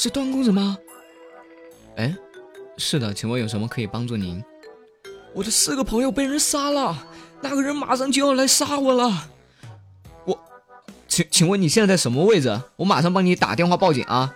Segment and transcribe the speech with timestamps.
[0.00, 0.78] 是段公子吗？
[1.96, 2.14] 哎，
[2.76, 4.40] 是的，请问有什么可以帮助您？
[5.34, 6.96] 我的四个朋友被人杀了，
[7.40, 9.28] 那个人马上就要来杀我了。
[10.24, 10.38] 我，
[11.08, 12.60] 请请问你现在在什么位置？
[12.76, 14.32] 我马上帮你打电话报警啊！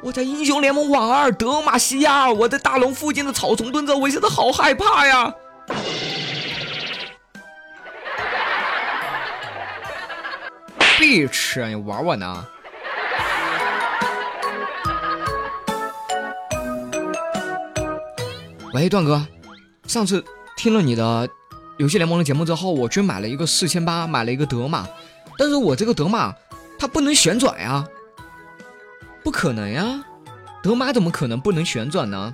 [0.00, 5.34] 我在英雄联盟网二德玛西亚，我在大龙附近的草丛蹲着，我现在好害怕呀
[11.00, 12.46] ！！bitch，，你玩我呢？
[18.74, 19.26] 喂，段哥，
[19.86, 20.22] 上次
[20.54, 21.26] 听了你的
[21.78, 24.86] 游戏联盟的节目之后，我去买了一个四千八，买了一个德玛，
[25.38, 26.34] 但是我这个德玛
[26.78, 27.86] 它不能旋转呀。
[29.24, 30.04] 不可能呀，
[30.62, 32.32] 德玛怎么可能不能旋转呢？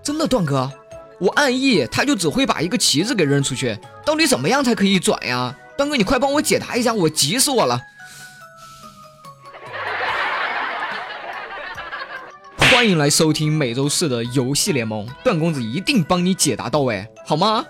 [0.00, 0.70] 真的，段哥，
[1.18, 3.76] 我按 E，他就只会把一个旗子给扔出去。
[4.06, 5.54] 到底怎么样才可以转呀？
[5.76, 7.80] 段哥，你快帮我解答一下，我急死我了。
[12.78, 17.64] 欢迎来收听每周四的游戏联盟，段公子一定帮你解答到位，好吗？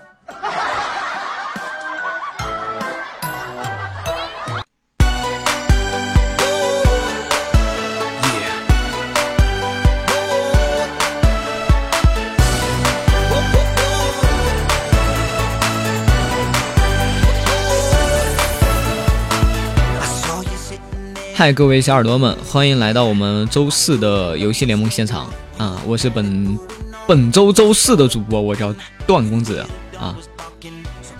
[21.39, 25.25] 嗨，各位小耳朵们，欢迎来到我们周四的游戏联盟现场
[25.57, 25.79] 啊！
[25.87, 26.59] 我是本
[27.07, 28.75] 本周周四的主播，我叫
[29.07, 29.65] 段公子
[29.97, 30.13] 啊。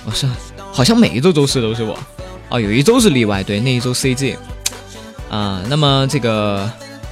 [0.03, 0.27] 我是
[0.73, 1.97] 好像每一周周四都是我
[2.49, 4.35] 哦，有一周是例外，对，那一周 CG
[5.29, 5.61] 啊。
[5.69, 6.69] 那么这个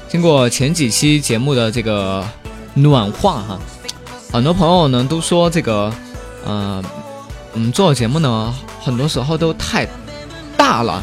[0.10, 2.28] 经过前几期节目的这个
[2.74, 3.60] 暖化哈，
[4.34, 5.90] 很多朋友呢都说这个
[6.46, 6.84] 呃，
[7.54, 9.88] 我们做节目呢，很多时候都太
[10.58, 11.02] 大了。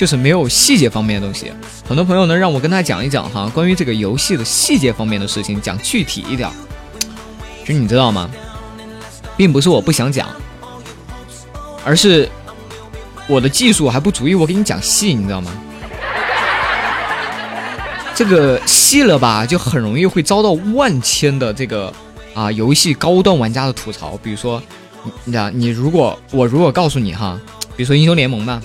[0.00, 1.52] 就是没有细节方面的东西，
[1.86, 6.48] 很多朋友呢让我跟他讲一讲哈，关于这个游戏的细节方面的事情，讲具体一点。
[7.60, 8.30] 其实你知道吗，
[9.36, 10.26] 并不是我不想讲，
[11.84, 12.26] 而是
[13.26, 15.52] 我的技术还不足以我给你讲细，你知道吗？
[18.14, 21.92] 这个细了吧，就很容易会遭到万千的这个
[22.32, 24.18] 啊游戏高端玩家的吐槽。
[24.22, 24.62] 比如说，
[25.24, 27.38] 你讲你如果我如果告诉你哈，
[27.76, 28.62] 比如说英雄联盟嘛。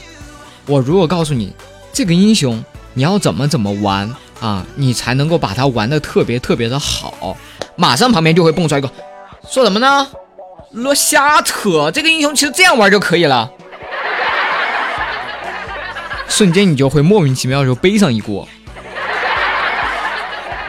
[0.65, 1.53] 我如果告诉你
[1.93, 7.37] 这个英雄你要怎么怎么玩啊，你才能够把它玩的特别特别的好，
[7.75, 8.89] 马上旁边就会蹦出来一个，
[9.49, 10.07] 说什么呢？
[10.71, 11.89] 乱瞎扯！
[11.91, 13.49] 这个英雄其实这样玩就可以了，
[16.27, 18.47] 瞬间你就会莫名其妙就背上一锅。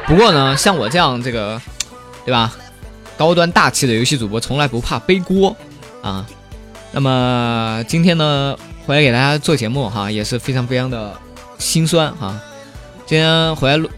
[0.07, 1.61] 不过呢，像我这样这个，
[2.25, 2.53] 对吧？
[3.17, 5.57] 高端大气的游戏主播从来不怕背锅
[6.03, 6.25] 啊。
[6.93, 8.57] 那么今天呢？
[8.87, 11.13] 回来给大家做节目哈，也是非常非常的
[11.59, 12.41] 心酸哈。
[13.05, 13.91] 今天回来录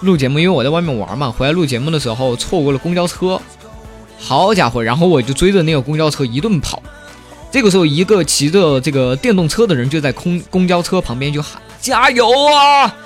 [0.00, 3.40] 录节目，因为我在外面玩嘛，回来录节目的时候错过了公交车，
[4.18, 6.82] 好家伙，然后我就追着那个公交车一顿跑。
[7.52, 12.96] 这个时候，一个骑着这个电动车的人就在空公交车旁边就喊加油啊！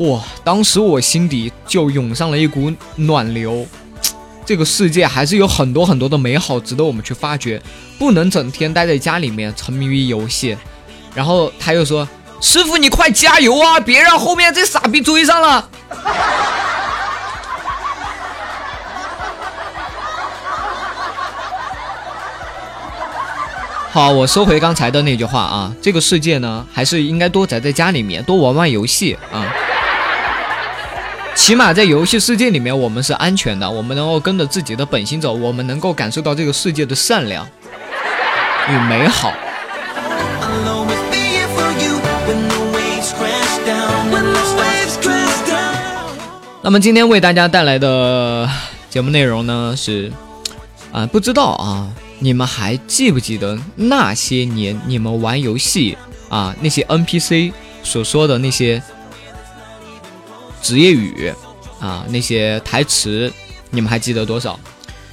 [0.00, 3.66] 哇，当时我心底就涌上了一股暖流。
[4.44, 7.62] 这个世界还是有很多很多的美好值得我们去发掘，
[7.98, 10.54] 不能整天待在家里面沉迷于游戏。
[11.14, 12.08] 然后他又说
[12.40, 15.68] ：“师傅，你快加油啊，别让后面这傻逼追上了。
[23.92, 29.44] ”好，我收回刚才的那句话啊，这个世界呢，还是应该多宅在家里面，多玩玩游戏啊。
[31.34, 37.46] 起码在游戏世界里面，我们是安全的，我们能够跟着自己的本心走，我们能够感受到这个世界的善良
[38.70, 39.30] 与美好。
[46.64, 48.48] 那么今天为大家带来的
[48.88, 50.12] 节目内容呢是，
[50.92, 55.98] 啊，不知道啊，你们还记不记得那些年你们玩游戏
[56.28, 58.80] 啊那些 NPC 所说的那些
[60.62, 61.34] 职业语
[61.80, 63.32] 啊那些台词，
[63.70, 64.58] 你们还记得多少？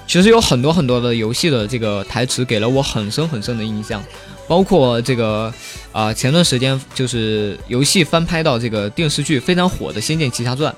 [0.06, 4.04] 其实有很多很多的游戏的这个台词给了我很深很深的印象，
[4.48, 5.52] 包括这个
[5.92, 10.72] 啊前段时间就是游戏翻拍到这个电视剧非常火的《仙剑奇侠传》。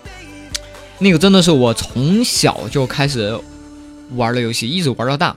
[1.04, 3.36] 那个真的是我从小就开始
[4.12, 5.36] 玩的游戏，一直玩到大。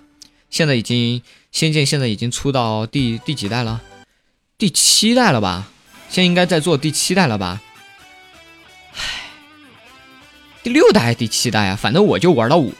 [0.50, 1.19] 现在已经
[1.50, 3.81] 《仙剑》现在已经出到第第几代了？
[4.58, 5.66] 第七代了吧？
[6.11, 7.62] 现在应该在做第七代了吧？
[8.94, 9.00] 唉，
[10.62, 12.70] 第六代还是、第七代啊，反正我就玩到五。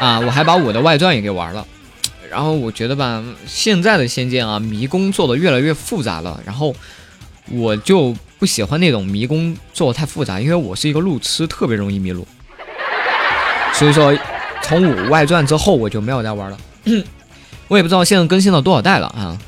[0.00, 1.64] 啊，我还把我的外传也给玩了。
[2.28, 6.42] 然后我觉得吧，现在的《仙剑》啊，迷宫做的越来越复杂了。
[6.44, 6.74] 然后
[7.52, 8.16] 我就。
[8.44, 12.28] 不喜欢那种迷宫做的太复杂，因为我是一个路痴，特别容易迷路。
[13.72, 14.14] 所以说，
[14.62, 16.58] 从五外传之后我就没有再玩了。
[17.68, 19.38] 我也不知道现在更新到多少代了啊。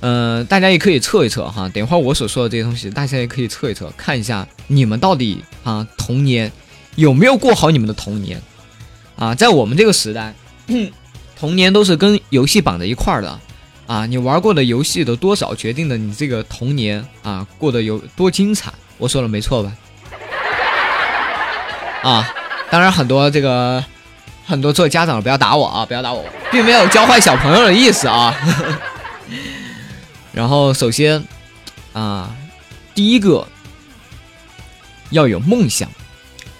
[0.00, 1.68] 嗯，大家也可以测一测哈。
[1.68, 6.50] 等一会儿我所说的这些东西，大家也可以测一测，看一下你们到底啊童年
[6.94, 8.40] 有没有过好你们的童年
[9.16, 9.34] 啊。
[9.34, 10.34] 在我们这个时代，
[11.38, 13.38] 童年都是跟游戏绑在一块儿的
[13.90, 14.06] 啊。
[14.06, 18.72] 你玩过的游戏的多少，决定了你这个童年啊过得有多精彩。
[18.98, 19.72] 我说的没错吧？
[22.02, 22.32] 啊，
[22.70, 23.84] 当然很多这个
[24.46, 28.34] 很多做家长的不要打我啊，不要打我，并没有教坏小朋友的意思啊。
[30.32, 31.24] 然后，首先，
[31.92, 32.34] 啊，
[32.94, 33.46] 第一个
[35.10, 35.90] 要有梦想，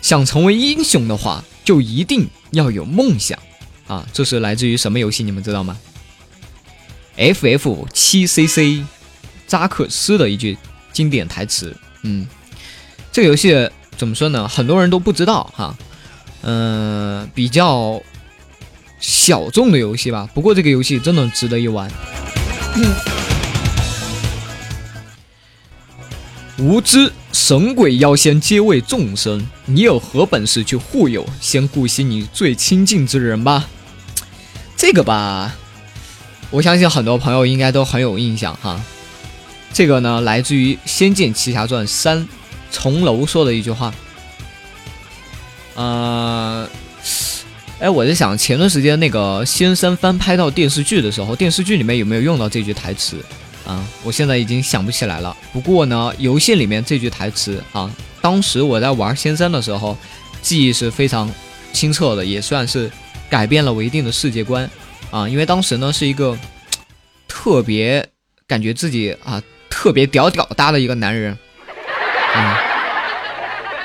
[0.03, 3.39] 想成为英雄的话，就一定要有梦想，
[3.87, 5.23] 啊，这是来自于什么游戏？
[5.23, 5.79] 你们知道吗
[7.21, 8.83] ？FF 七 CC
[9.47, 10.57] 扎克斯的一句
[10.93, 11.77] 经典台词。
[12.03, 12.27] 嗯，
[13.13, 14.49] 这个游戏怎么说呢？
[14.49, 15.77] 很多人都不知道哈，
[16.43, 18.03] 嗯，比较
[18.99, 20.29] 小众的游戏吧。
[20.33, 21.91] 不过这个游戏真的值得一玩。
[26.59, 31.27] 无知神鬼妖仙皆为众生，你有何本事去护佑？
[31.41, 33.69] 先顾惜你最亲近之人吧。
[34.77, 35.57] 这个吧，
[36.51, 38.81] 我相信很多朋友应该都很有印象哈。
[39.73, 42.19] 这个呢，来自于《仙剑奇侠传三》
[42.73, 43.95] 重楼说的一句话。
[45.77, 46.69] 呃，
[47.79, 53.17] 哎，我在想，前段时间那个《仙三》翻拍到电视剧的时候，电视剧里面有没有用到这句台词？
[53.65, 55.35] 啊，我现在已经想不起来了。
[55.53, 57.89] 不过呢，游戏里面这句台词啊，
[58.21, 59.97] 当时我在玩仙三的时候，
[60.43, 61.31] 记忆是非常
[61.73, 62.91] 清澈的，也算是
[63.29, 64.69] 改变了我一定的世界观
[65.11, 65.29] 啊。
[65.29, 66.37] 因为当时呢是一个
[67.29, 68.09] 特别
[68.47, 71.37] 感觉自己啊特别屌屌搭的一个男人，
[72.35, 72.59] 啊，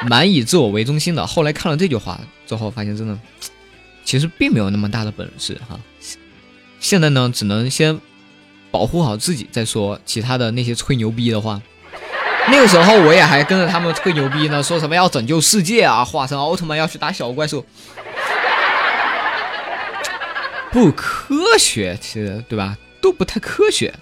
[0.08, 1.26] 蛮以自我为中心的。
[1.26, 3.18] 后来看了这句话之后，发现真的
[4.04, 5.80] 其实并没有那么大的本事哈。
[6.80, 8.00] 现在呢，只能先。
[8.72, 11.62] 保护好自己再说，其他的那些吹牛逼的话，
[12.52, 17.66] 那个时候我也还跟着他们吹牛逼呢，说什么要拯救世界啊，化身奥特曼要去打小怪兽，
[20.76, 22.78] 不科学，其实对吧？
[23.02, 23.94] 都不太科学。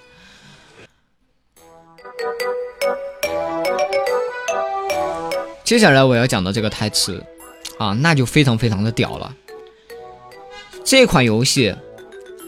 [5.63, 7.23] 接下来我要讲的这个台词
[7.77, 9.31] 啊，那就非常非常的屌了。
[10.83, 11.75] 这款游戏。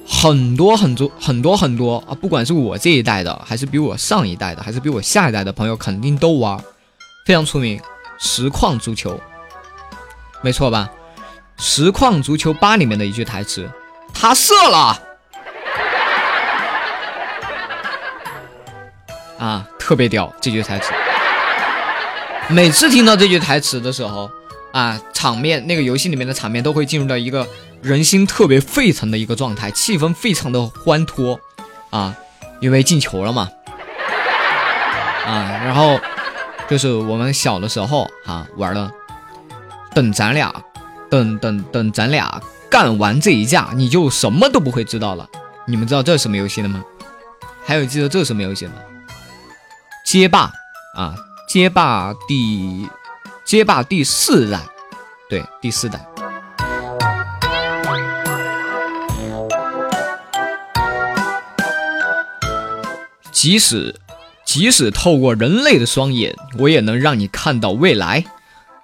[0.08, 2.14] 很多很多很多很多啊！
[2.14, 6.64] 不管是我这一代的，还是比我上一代的，还是比我下一代的朋友，肯定都玩，
[7.26, 7.82] 非常出名。
[8.20, 9.20] 实况足球，
[10.44, 10.92] 没错吧？
[11.58, 13.68] 实况足球八里面的一句台词
[14.16, 14.98] ：“他射了。”
[19.38, 20.34] 啊，特别屌！
[20.42, 20.94] 这句台词，
[22.48, 24.32] 每次听到这句台词的时候，
[24.72, 27.46] 啊，场面那个游戏里面的场面都会进入到一个。
[27.82, 31.40] 人心特别沸腾的一个状态，气氛非常的欢脱
[31.92, 32.16] 啊，
[32.60, 33.48] 因为进球了嘛
[35.24, 36.00] 啊，然后
[36.68, 38.90] 就是我们小的时候啊玩的，
[39.94, 40.52] 等咱俩，
[41.12, 42.42] 等等等咱俩
[42.76, 45.26] 干完这一架，你就什么都不会知道了。
[45.66, 46.84] 你们知道这是什么游戏的吗？
[47.64, 48.74] 还有记得这是什么游戏吗？
[50.06, 50.52] 街霸
[50.94, 51.16] 啊，
[51.48, 52.86] 街霸第
[53.46, 54.60] 街霸第四代，
[55.30, 56.06] 对，第四代。
[63.32, 63.96] 即使，
[64.44, 68.26] 即使透过人类的双眼，我也能让你看到未来。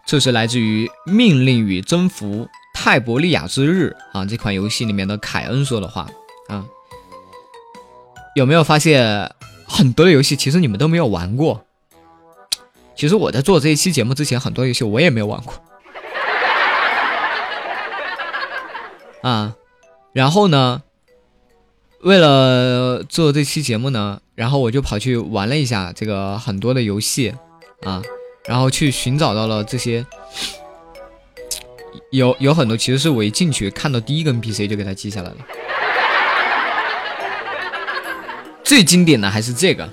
[0.05, 2.47] 这是来自于《命令与征服：
[2.83, 6.09] 泰伯利亚之日》啊这款游戏里面的凯恩说的话
[6.47, 6.65] 啊。
[8.33, 9.31] 有没有发现
[9.67, 11.63] 很多的游戏其实你们都没有玩过？
[12.95, 15.53] 其实我在做这一期节目之前，很多游戏我也没有玩过
[19.21, 19.55] 啊。
[20.11, 20.81] 然后呢？
[22.01, 27.35] 为了做这期节目呢，然后我就跑去玩了一下这个很多的游戏
[27.83, 28.01] 啊，
[28.45, 30.03] 然后去寻找到了这些，
[32.11, 35.35] 有有很多其实是我一进去看到第一个 NPC 就给他记下来了。
[38.63, 39.89] 最经典的还是这个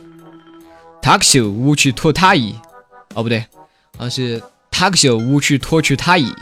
[1.00, 2.54] t a x i 乌去托他伊，
[3.14, 3.44] 哦不对，
[3.98, 6.32] 啊是 t a x i 乌去托去他伊。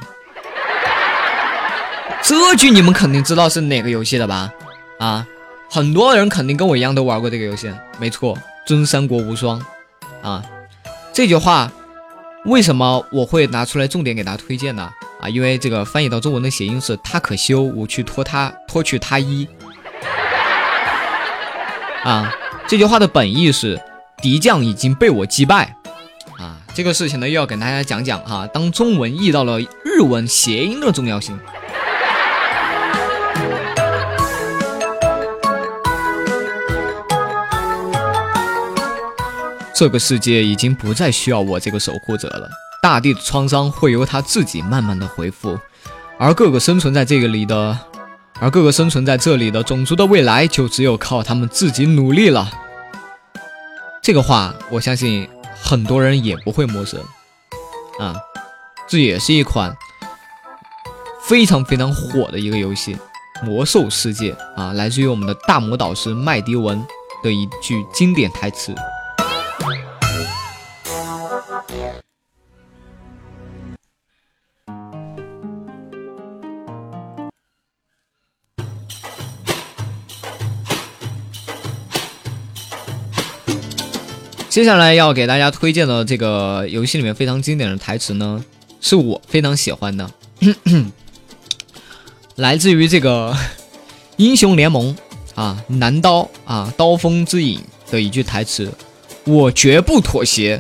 [2.23, 4.53] 这句你们肯定知道是哪个游戏的吧？
[4.99, 5.27] 啊？
[5.69, 9.61] 很多人肯定跟我一样都玩过这个游戏，没错，真三国无双
[10.23, 10.43] 啊！
[11.13, 11.71] 这句话
[12.45, 14.91] 为什么我会拿出来重点给大家推荐呢？
[15.21, 19.49] 啊，因为这个翻译到中文的谐音是“他可修，我去脱他，脱去他衣”。
[22.05, 22.33] 啊，
[22.67, 23.81] 这句话的本意是
[24.19, 25.75] 敌将已经被我击败。
[26.39, 31.39] 啊，这个事情呢，又要给大家讲讲哈，当中文译到了日文谐音的重要性。
[39.75, 42.49] 这个世界已经不再需要我这个守护者了，
[42.87, 45.59] 大地的创伤会由他自己慢慢的恢复，
[46.21, 47.77] 而各个生存在这个里的，
[48.39, 52.49] 而各个生存在这里的种族的未来，就只有靠他们自己努力了。
[54.01, 55.29] 这个话，我相信
[55.61, 57.01] 很多人也不会陌生，
[57.99, 58.15] 啊，
[58.87, 59.77] 这也是一款
[61.21, 62.97] 非常非常火的一个游戏
[63.45, 66.81] 《魔兽世界》啊，来自于我们的大魔导师麦迪文
[67.25, 68.73] 的一句经典台词。
[84.57, 88.43] 接下来要给大家推荐的这个游戏里面非常经典的台词呢，
[88.81, 90.11] 是我非常喜欢的，
[92.37, 93.37] 来自于这个
[94.17, 94.97] 英雄联盟
[95.35, 97.61] 啊，男刀啊，刀锋之影
[97.91, 98.73] 的一句台词
[99.29, 100.59] ：“我绝不妥协。”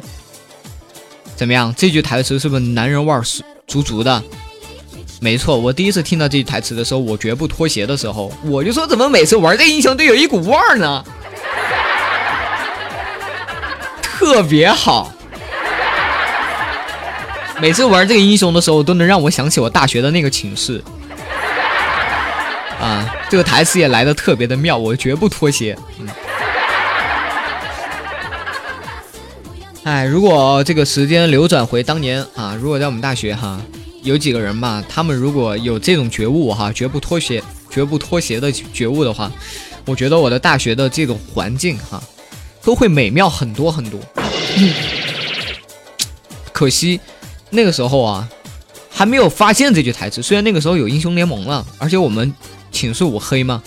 [1.34, 1.74] 怎么样？
[1.74, 3.22] 这句台词是不是男人味儿
[3.66, 4.22] 足足的？
[5.22, 11.02] 没错，我第一次听到这句台词的时候，“我绝不妥协”的时候，我就说，怎么每次玩这英雄都有一股味儿呢？
[14.26, 15.12] 特别好，
[17.60, 20.82] 每次玩这个英雄的时候，都能让我想起我大学的那个寝室。
[22.80, 25.78] 啊，这个台词也来的特别的妙，我绝不妥协。
[26.00, 26.08] 嗯。
[29.84, 33.60] 哎，如果这个时间流转回当年啊，如果在我们大学哈，
[34.02, 37.40] 有几个人吧，他们如果有这种觉悟哈，绝不脱鞋、
[37.70, 39.30] 绝不脱鞋的觉悟的话，
[39.84, 42.02] 我觉得我的大学的这种环境哈。
[42.66, 44.00] 都会美妙很多很多，
[46.52, 46.98] 可惜
[47.48, 48.28] 那个时候啊，
[48.90, 50.20] 还没有发现这句台词。
[50.20, 52.34] 虽然那个时候有英雄联盟了，而且我们
[52.72, 53.62] 寝室五黑嘛，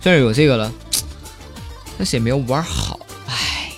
[0.00, 0.72] 虽然有这个了，
[1.96, 3.70] 但是也没有玩好，唉。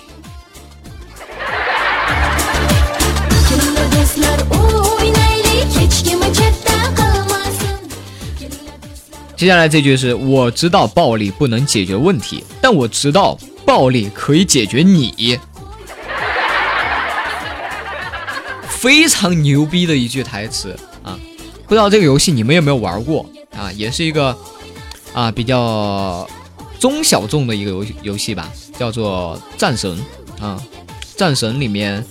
[9.37, 13.37] 接下来这句是我知道暴力不能解决问题，但我知道。
[13.75, 15.37] 暴力可以解决你，
[18.69, 21.19] 非常牛逼的一句台词啊！
[21.67, 23.69] 不知道这个游戏你们有没有玩过啊？
[23.73, 24.33] 也是一个
[25.13, 26.25] 啊比较
[26.79, 29.99] 中小众的一个游游戏吧，叫做战神
[30.39, 30.57] 啊。
[31.17, 32.01] 战神里面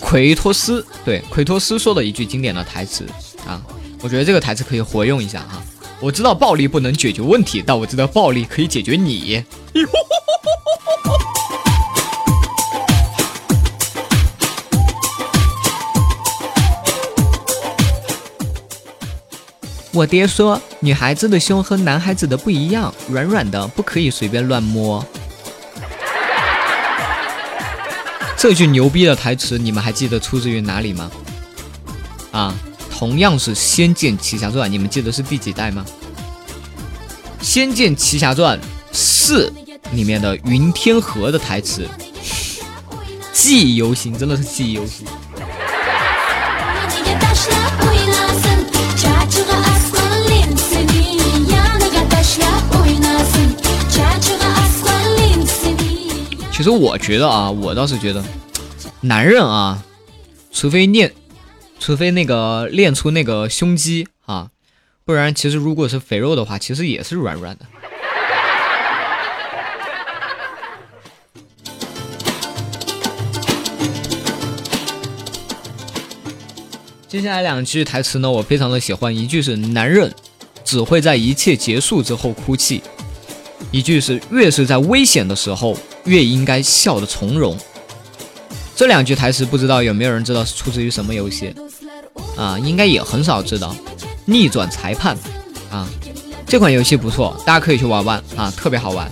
[0.00, 3.06] 奎托斯对奎托斯说的一句经典的台词
[3.46, 3.60] 啊，
[4.00, 5.62] 我觉得这个台词可以活用一下哈。
[6.00, 9.44] 我知道暴力不能解决问题，但我知道暴力可以解决你。
[19.92, 25.04] 我爹说，女孩子的胸和男孩子的不一样，软软的，不可以随便乱摸。
[28.36, 31.10] 这句牛逼的台词，你们还记得出自于哪里吗？
[32.32, 32.52] 啊，
[32.90, 35.86] 同样是《仙剑奇侠传》，你们记得是第几代吗？
[37.40, 38.58] 《仙剑奇侠传
[38.90, 39.48] 四》
[39.92, 41.88] 里面的云天河的台词，
[43.32, 45.06] 记忆犹新，真的是记忆犹新。
[56.50, 58.24] 其实我觉得啊，我倒是觉得，
[59.00, 59.82] 男人啊，
[60.52, 61.12] 除非练，
[61.78, 64.48] 除非那个练出那个胸肌啊，
[65.04, 67.66] 不然其实如果是肥肉的话，其实也是软软的。
[77.14, 80.12] 接下来两句台词呢，我非常的喜欢，一句是“男人
[80.64, 82.82] 只会在一切结束之后哭泣”，
[83.70, 85.78] 一句是“越是在危险的时候”。
[86.06, 87.56] 越应该笑得从容。
[88.74, 91.54] 这两句台词不知道有没有人知道是出自于什么游戏
[92.36, 92.58] 啊？
[92.58, 93.72] 应该也很少知道。
[94.24, 95.16] 逆转裁判
[95.70, 95.88] 啊，
[96.48, 99.08] 这款游戏不错，大家可以去玩玩啊，特别好玩。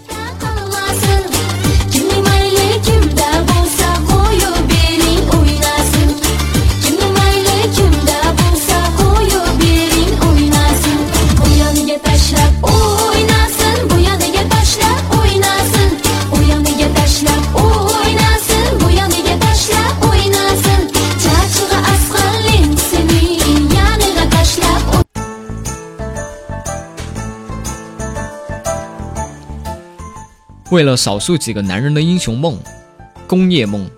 [30.72, 32.58] 为了少数几个男人的英雄梦，
[33.28, 33.90] 工业梦。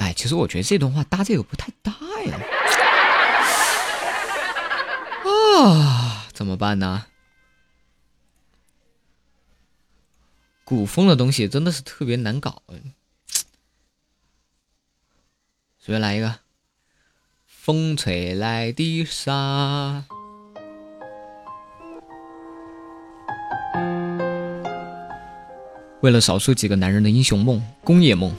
[0.00, 1.92] 哎，其实我觉得这段话搭这个不太搭
[2.24, 2.36] 呀。
[5.62, 7.06] 啊，怎么办呢？
[10.64, 12.64] 古风的东西真的是特别难搞。
[15.78, 16.40] 随便来一个，
[17.46, 20.06] 风吹来的沙。
[26.04, 28.30] 为了少数几个男人的英雄梦、工业梦，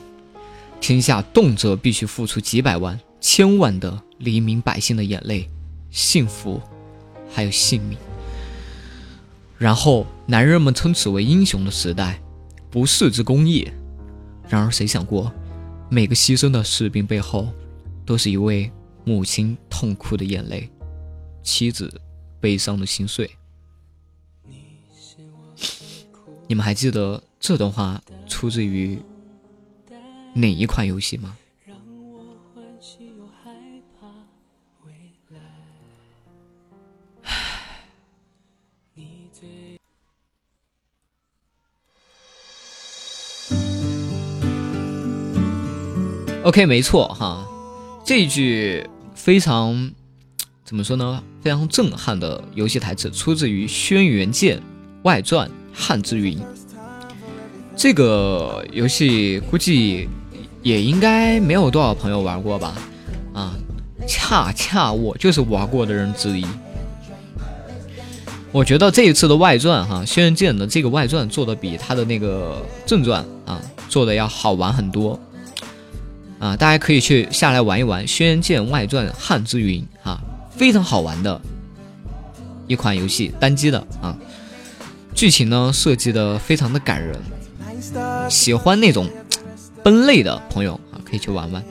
[0.79, 5.49] 天下动辄必须付出几百万、千万的黎民百姓的眼泪、
[5.89, 6.61] 幸福，
[7.27, 7.97] 还有性命。
[9.57, 12.21] 然后，男人们称此为英雄的时代，
[12.69, 13.73] 不世之功业。
[14.47, 15.33] 然而，谁想过，
[15.89, 17.47] 每个牺牲的士兵背后，
[18.05, 18.71] 都是一位
[19.05, 20.69] 母亲痛哭的眼泪，
[21.41, 21.91] 妻子
[22.39, 23.27] 悲伤的心碎。
[26.47, 27.23] 你们还记得？
[27.47, 28.99] 这段话出自于
[30.33, 31.37] 哪一款游戏吗？
[46.43, 47.47] OK，没错哈，
[48.03, 49.91] 这一句非常
[50.63, 51.23] 怎么说呢？
[51.43, 54.59] 非常震撼的游戏台词，出自于《轩辕剑
[55.03, 56.39] 外传：汉之云》。
[57.75, 60.07] 这个游戏估计
[60.63, 62.75] 也应该没有多少朋友玩过吧？
[63.33, 63.53] 啊，
[64.07, 66.45] 恰恰我就是玩过的人之一。
[68.51, 75.19] 我觉得这一次的外传哈，轩辕剑的这个外传做的比他的那个正传啊做的要好玩很多。
[76.39, 81.39] 啊，大家可以去下来玩一玩《轩辕剑外传：汉之云》啊，非常好玩的
[82.67, 84.15] 一款游戏，单机的啊，
[85.13, 87.19] 剧情呢设计的非常的感人。
[88.29, 89.07] 喜欢那种
[89.83, 91.63] 奔类的朋友啊，可以去玩玩。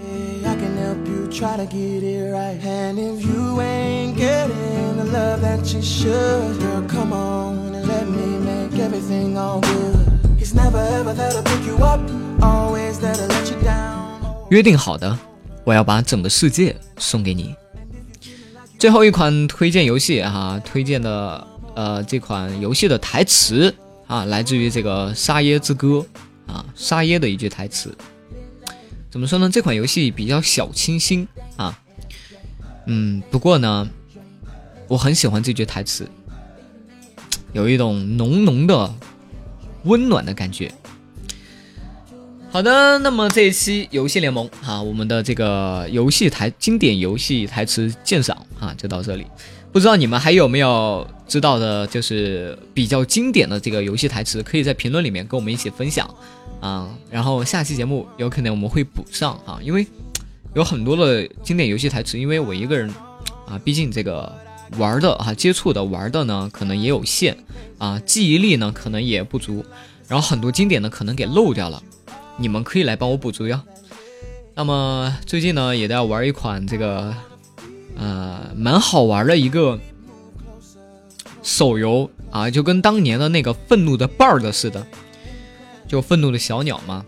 [14.50, 15.18] 约定好的，
[15.64, 17.54] 我要把整个世界送给你。
[18.78, 23.74] 最后一款推荐游戏哈，推荐的呃这款游戏的台词。
[24.06, 26.04] 啊，来自于这个《沙耶之歌》
[26.52, 27.96] 啊，沙耶的一句台词，
[29.10, 29.48] 怎么说呢？
[29.50, 31.78] 这款游戏比较小清新啊，
[32.86, 33.88] 嗯，不过呢，
[34.88, 36.08] 我很喜欢这句台词，
[37.52, 38.94] 有一种浓浓的
[39.84, 40.72] 温暖的感觉。
[42.50, 49.26] 好的，那么这一期游戏联盟啊，我们的这个游戏台经典游戏台词鉴赏啊，就到这里。
[49.72, 56.08] 不知道你们还有没有知道的，就是比较经典的这个游戏台词，可以在评论里面跟我们一起分享
[56.60, 56.88] 啊。
[57.10, 59.86] 然后下期节目有可能我们会补上啊，因为
[60.54, 62.88] 有很多的经典游戏台词，因为我一个人
[63.46, 64.30] 啊，毕竟这个
[64.78, 67.36] 玩的啊，接触的玩的呢，可能也有限
[67.78, 69.64] 啊，记忆力呢可能也不足，
[70.06, 71.82] 然后很多经典的可能给漏掉了，
[72.36, 73.62] 你们可以来帮我补足呀。
[74.54, 77.14] 那么最近呢，也在玩一款这个。
[77.96, 79.78] 呃，蛮好玩的一个
[81.44, 84.84] 手游啊，就跟当年的那个愤怒的 bird 似的，
[85.86, 87.04] 就愤怒的小鸟嘛。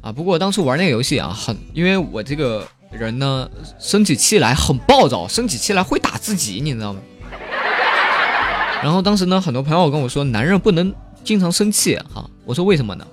[0.00, 7.00] 啊，不过当初玩那个游戏啊，很因为我这个人呢，生起气来很暴躁，生起气来会打自己，你知道吗？
[8.82, 10.92] 然后当时呢，很多朋友跟我说，男人不能
[11.22, 12.28] 经常生气哈。
[12.46, 13.06] 我说为什么呢？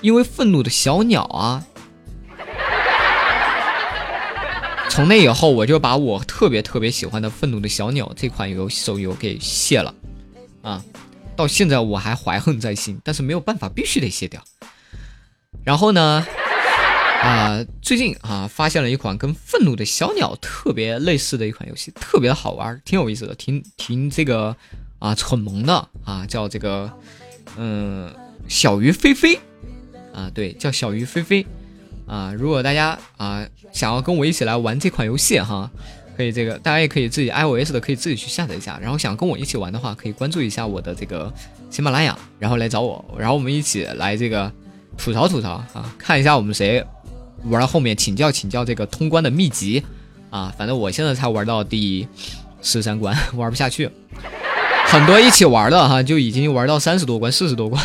[0.00, 1.66] 因为愤怒的小鸟啊。
[4.90, 9.94] 从那以后，我就把我特别特别喜欢的《愤怒的小鸟》这款游戏手游给卸了，
[10.62, 10.84] 啊，
[11.36, 14.42] 到现在我还怀恨在心，但是没有办法，必须得卸掉。
[15.64, 16.26] 然后呢，
[17.22, 24.54] 啊，最近啊，发现了一款跟《愤怒的小鸟》特别类似的一款游戏，特别好玩，挺有意思的，挺挺这个
[24.98, 26.92] 啊，蠢萌的啊，叫这个
[27.56, 28.12] 嗯，
[28.48, 29.38] 小鱼飞飞
[30.12, 31.46] 啊，对，叫小鱼飞飞。
[32.10, 35.70] 啊，如果大家啊想要跟我一起来玩这款游戏哈，
[36.16, 41.32] 可以这个大家也可以自己 iOS 的可以自己去下载一下，然后想跟我一起玩的话，可以关注一下我的这个
[41.70, 44.50] 喜马拉雅，然后来找我，然后我们一起来这个
[44.98, 46.84] 吐槽吐槽啊，看一下我们谁
[47.44, 49.80] 玩到后面请教请教这个通关的秘籍
[50.30, 52.08] 啊，反正我现在才玩到第
[52.60, 53.88] 十三关， 玩不下去，
[54.86, 57.80] 很多一起玩的哈就已经玩到三十多关、四十多关。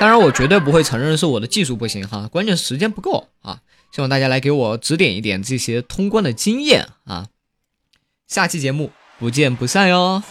[0.00, 3.60] 当然，我绝对不会承认是我的技术不行哈，关键时间不够啊！
[3.92, 7.26] 希望大家来给我指点一点这些通关的经验啊！
[8.26, 10.22] 下期节目不见不散哟！